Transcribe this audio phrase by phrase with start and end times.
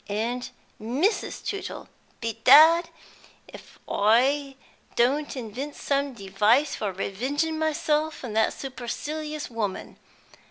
[0.09, 0.49] And
[0.81, 1.45] Mrs.
[1.45, 1.87] Tootle!
[2.21, 2.89] Bedad,
[3.47, 4.55] if I
[4.95, 9.97] don't invent some device for revenging myself on that supercilious woman.